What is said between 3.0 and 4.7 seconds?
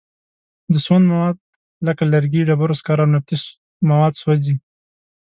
او نفتي مواد سوځي.